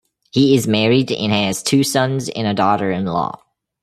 [0.31, 3.37] He is married and has two sons and a daughter-in-law.